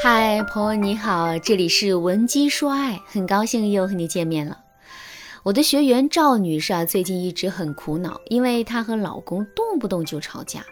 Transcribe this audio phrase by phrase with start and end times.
[0.00, 4.56] 嗨，朋友你好，这里是文姬说爱，很高兴又和你见面了。
[5.42, 10.64] 我的学员赵女士啊，最近一直很苦恼，因为她和老公动不动就吵架。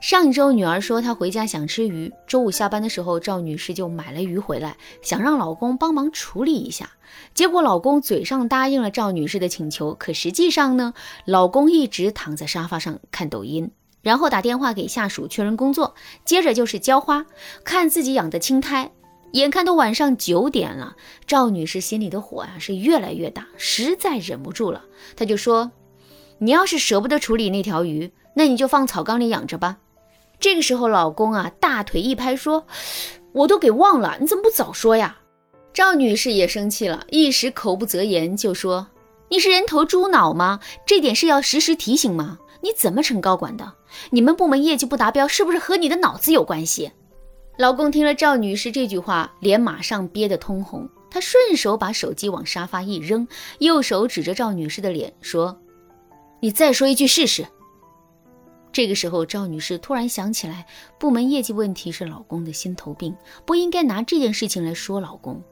[0.00, 6.92] 上一周女儿说她回家想吃鱼，周五下班的时候，赵女士就买了鱼回来，想让老公帮忙处理一下。
[7.34, 10.94] 结果老公嘴上答应了赵女士的请求，可实际上呢，
[11.24, 13.72] 老公一直躺在沙发上看抖音。
[14.02, 15.94] 然后打电话给下属确认工作，
[16.24, 17.24] 接着就是浇花，
[17.64, 18.90] 看自己养的青苔。
[19.32, 20.94] 眼看都晚上九点了，
[21.26, 24.84] 赵女士心里的火呀是越来越大，实在忍不住了，
[25.16, 25.70] 她就说
[26.36, 29.78] ：“你要是舍不得处理那条鱼，那你就放草缸里养着吧。”
[30.38, 32.66] 这个时候，老公啊大腿一拍说
[33.32, 35.16] ：“我都给忘了，你怎么不早说呀？”
[35.72, 38.88] 赵女士也生气了，一时口不择言，就说
[39.30, 40.60] ：“你是人头猪脑吗？
[40.84, 43.74] 这点事要时时提醒吗？”你怎么成高管的？
[44.10, 46.92] 你们部门业绩不达标，是不是和你的脑子有关系？
[47.58, 50.88] 老公听了赵女士这句话，脸马上憋得通红。
[51.10, 53.28] 他顺手把手机往沙发一扔，
[53.58, 55.60] 右手指着赵女士的脸说
[56.40, 57.46] ：“你再说一句试试。”
[58.72, 60.66] 这个时候，赵女士突然想起来，
[60.98, 65.42] 部门业绩问题是老公的心头病，不应该拿这件事情来说老公。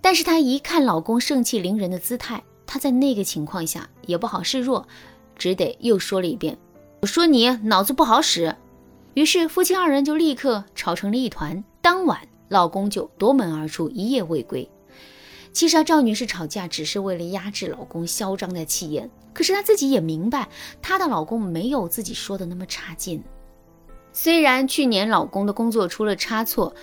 [0.00, 4.86] 但是她一看老公盛气凌人的姿态，她在那个情况下也不好示弱。
[5.36, 6.56] 只得又说了一遍
[7.02, 8.54] ：“我说你脑子不好使。”
[9.14, 11.62] 于是夫妻二人就立刻吵成了一团。
[11.80, 14.68] 当晚，老公就夺门而出，一夜未归。
[15.52, 20.48] 其实啊，赵女士吵架只是为了压制老公嚣张的气焰，可是她自己也明白，
[20.80, 23.22] 她的老公没有自己说的那么差劲。
[24.14, 26.74] 虽然去年老公的工作出了差错，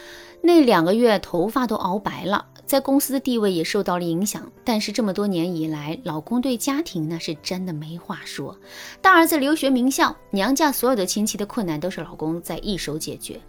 [0.41, 2.45] 那两个月头发都熬白了。
[2.69, 8.55] 在公司的地位也受到了影响，但是这么多年以来，老公对家庭那是真的没话说。
[9.01, 13.41] 大儿子留学名校，娘家所有的亲戚的困难都是老公在一手解决。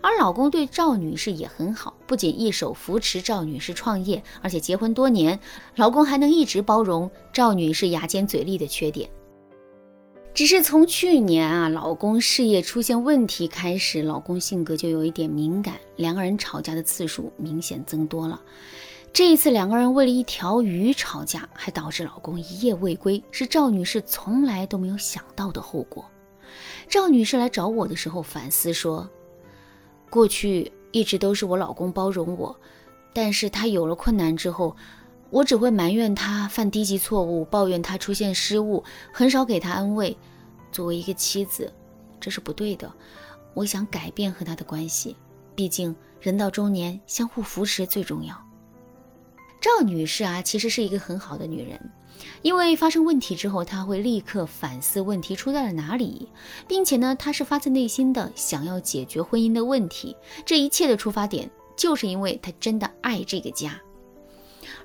[0.00, 5.40] 而老公对赵女士也很好，不仅一手扶持赵女士创业，而且结婚多年，
[5.74, 9.10] 老公还能一直包容赵女士牙尖嘴利的缺点。
[10.38, 18.40] 只是从去年啊，老公事业出现问题开始，老公性格就有一点敏感，两个人吵架的次数明显增多了。
[19.12, 26.08] 这一次两个人为了一条鱼吵架，还导致老公一夜未归，是赵女士从来都没有想到的后果。
[26.88, 29.10] 赵女士来找我的时候反思说，
[30.08, 32.56] 过去一直都是我老公包容我，
[33.12, 34.76] 但是他有了困难之后。
[35.30, 40.16] 我只会埋怨他犯低级错误，抱怨他出现失误，很少给他安慰。
[40.72, 41.72] 作为一个妻子，
[42.18, 42.90] 这是不对的。
[43.54, 45.16] 我想改变和他的关系，
[45.54, 48.34] 毕竟人到中年，相互扶持最重要。
[49.60, 51.90] 赵女士啊，其实是一个很好的女人，
[52.42, 56.28] 因为发生问题之后，她会立刻反思问题出在了哪里，
[56.68, 60.16] 并且呢，她是发自内心的想要解决婚姻的问题。
[60.46, 63.78] 这一切的出发点，就是因为她真的爱这个家。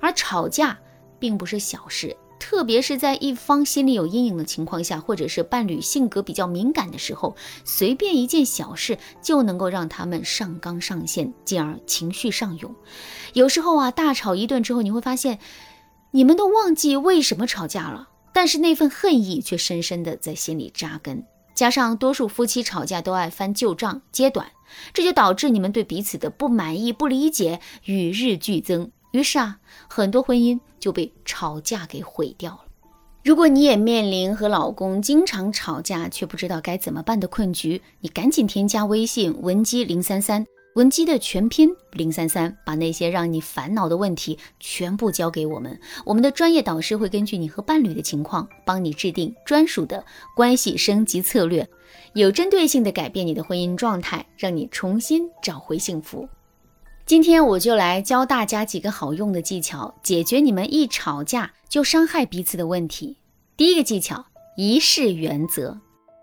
[0.04, 0.78] 而吵架
[1.18, 12.76] 并不是小事，特别是在一方心里有阴影的情况下，或者是伴侣性格比较敏感的时候，随便一件小事就能够让他们上纲上线，进而情绪上涌。
[13.32, 15.40] 有时候啊，大吵一顿之后，你会发现，
[16.12, 21.24] 你们都忘记为什么吵架了，但是那份恨意却深深的在心里扎根。
[21.56, 24.52] 加上多数夫妻吵架都爱翻旧账、揭短，
[24.94, 28.92] 这就导致你们对彼此的不满意、不理解与日俱增。
[29.14, 32.62] 于是啊，很多婚姻就被吵架给毁掉了。
[33.24, 50.04] 如果你也面临和老公经常吵架却不知道该怎么办的困局，你赶紧添加微信文姬零三三，文姬的全拼零三三，把那些让你烦恼的问题全部交给我们，我们的专业导师会根据你和伴侣的情况，帮你制定专属的
[50.36, 51.70] 关系升级策略，
[52.14, 56.28] 有针对性的改变你的婚姻状态，让你重新找回幸福。
[57.06, 63.18] 今天我就来教大家几个好用的技巧，解决你们一吵架就伤害彼此的问题。
[63.58, 64.26] 第一个技巧，
[64.56, 65.78] 一事原则。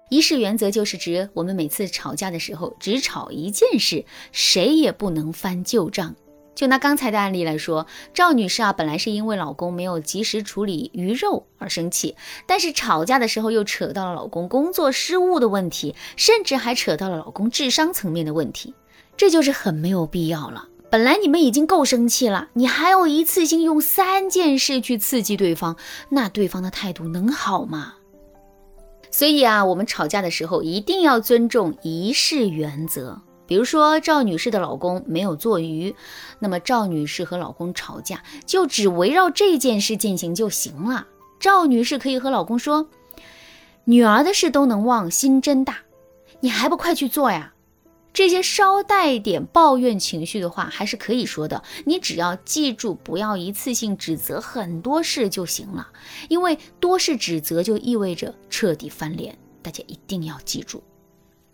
[0.08, 6.16] 一事原则就是指我们每次吵架的时候，只吵一件事，谁也不能翻旧账。
[6.54, 12.16] 就拿刚才的案例来说，赵女士啊，本来是因为老公没有及时处理鱼肉而生气，
[12.46, 18.74] 但是吵架的时候又扯到了老公工作失误的问题，甚至还扯到了老公智商层面的问题，
[19.16, 20.68] 这就是很没有必要了。
[20.90, 25.76] 本来你们已经够生气了，你还要一次性用三件事去刺激对方，
[26.08, 27.94] 那对方的态度能好吗？
[29.12, 33.22] 所以啊，我们吵架的时候一定要尊重仪式原则。
[33.46, 35.94] 比如说赵女士的老公没有做鱼，
[36.40, 41.06] 那么赵女士和老公吵架就只围绕这件事进行就行了。
[41.38, 42.88] 赵女士可以和老公说
[43.86, 45.78] ：“女儿的事都能忘，心真大，
[46.40, 47.54] 你还不快去做呀？”
[48.12, 51.62] 这些稍带点抱怨情绪的话，还是可以说的。
[51.84, 55.88] 你只要记住，不要一次性指责很多事就行了，
[56.28, 59.38] 因为多事指责就意味着彻底翻脸。
[59.62, 60.82] 大家一定要记住。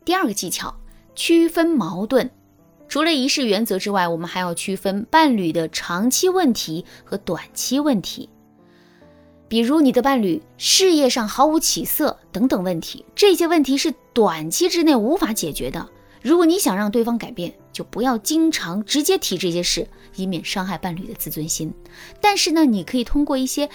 [0.04, 0.74] 第二个技巧，
[1.14, 2.30] 区分矛盾。
[2.88, 8.28] 除了仪式原则之外，我们还要区分伴侣的长期问题和短期问题。
[9.48, 15.88] 比如你的伴侣事业上毫无起色等等问题，这些问题是短期之内无法解决的。
[16.26, 19.86] 如果你想让对方改变，就不要经常直接提这些事，
[20.16, 21.72] 以免伤害伴侣的自尊心。
[22.20, 23.70] 但是呢，你可以通过一些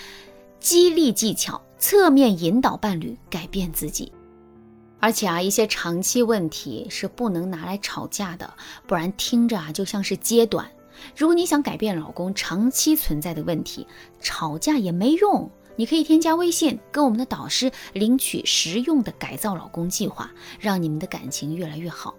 [0.59, 4.11] 激励技巧，侧面引导伴侣改变自己。
[4.99, 8.53] 而且啊，一些长期问题是不能拿来吵架的，
[8.85, 10.69] 不然听着啊就像是揭短。
[11.15, 13.87] 如果你想改变老公长期存在的问题，
[14.19, 15.49] 吵架也没用。
[15.77, 22.13] 你可以添加微信，跟我们的导师领取实用的改造老公计划，让你们的感情越来越好。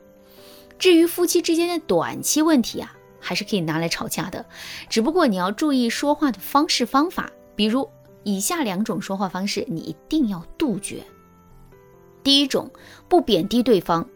[0.83, 4.45] 至于夫妻之间的短期问题啊，还是可以拿来吵架的，
[4.89, 7.89] 只不过你要注意说话的方式方法，比如
[8.25, 11.05] 以下两种说话方式，你一定要杜绝。
[12.25, 12.69] 第一种，
[13.09, 14.09] 不贬低对方，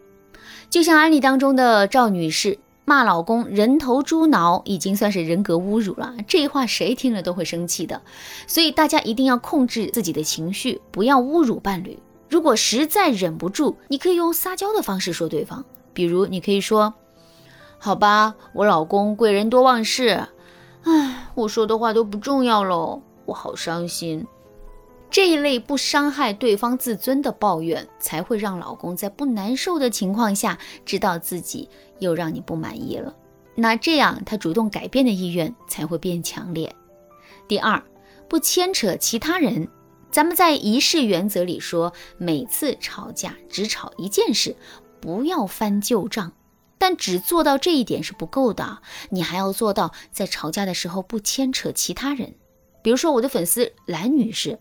[0.69, 8.01] 就像案例当中的赵女士骂老公“人头猪脑”，已经算是人格侮辱了，这话谁听了都会生气的，
[8.45, 11.97] 所以大家一定要控制自己的情绪，不要侮辱伴侣。
[12.27, 15.63] 如果实在忍不住，你可以用撒娇的方式说对方。
[15.97, 16.93] 比如，你可以说
[17.79, 20.27] ：“好吧，我老公贵人多忘事，
[20.83, 24.27] 唉，我说的话都不重要喽，我好伤心。”
[25.09, 31.67] 这一类不伤害对方自尊的抱怨，才会让老公在不难受的情况下，知道自己
[31.97, 33.15] 又让你不满意了。
[33.55, 36.75] 那这样他主动改变的意愿才会变强烈。
[37.47, 37.81] 第二，
[38.29, 39.67] 不牵扯其他人。
[40.11, 44.55] 咱们在仪式原则里说，每次吵架只吵一件事。
[44.99, 46.33] 不要翻旧账，
[46.77, 48.79] 但只做到这一点是不够的，
[49.09, 52.35] 你还要做到在吵架的时候不牵扯其他人。
[52.81, 54.59] 比如说我的粉丝兰女士，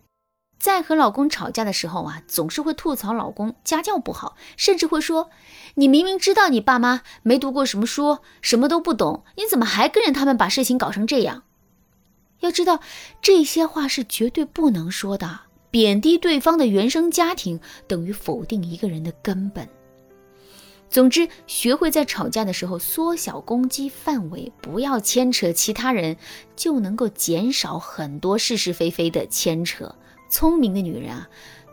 [0.59, 5.31] 在和老公吵架的时候啊，总是会吐槽老公家教不好，甚至会说
[5.77, 11.45] ：“你明明知道你爸妈没读过什么书，什么都不懂，你怎么还跟着他们把事情搞成这样？”
[12.41, 12.81] 要知道，
[13.23, 15.41] 这些话是绝对不能说的，
[15.71, 19.69] 贬低对方的原生家庭等于否定一个人的根本。
[20.89, 26.17] 总之，学会在吵架的时候缩小攻击范围，不要牵扯其他人，
[26.55, 29.95] 就能够减少很多是是非非的牵扯。
[30.31, 31.29] 聪明的女人啊，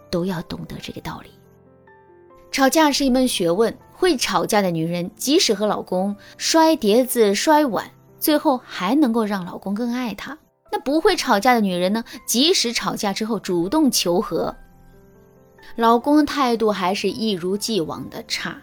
[0.10, 1.30] 都要懂得这个道理。
[2.52, 7.90] 吵架是一门学问，会吵架的女人，即使和老公摔碟子、摔碗，
[8.20, 10.38] 最后还能够让老公更爱她。
[10.72, 14.56] 那不会吵架的女人呢，即使吵架之后主动求和，
[15.76, 18.58] 老公的态度还是一如既往的差。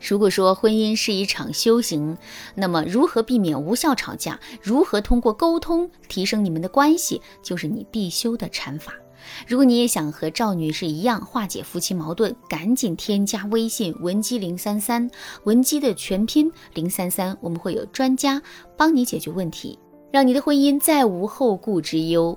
[0.00, 2.16] 如果说婚姻是一场修行，
[2.54, 8.94] 那么如何避免无效吵架，如何通过沟通提升你们的关系，就是你必修的禅法。
[9.46, 15.08] 如果你也想和赵女士一样化解夫妻矛盾，赶紧添加微信文姬零三三，
[15.44, 18.40] 文姬的全拼零三三，我们会有专家
[18.78, 19.78] 帮你解决问题，
[20.10, 22.36] 让你的婚姻再无后顾之忧。